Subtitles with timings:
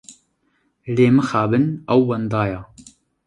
[0.95, 2.59] Lê mixabin ew wenda ye.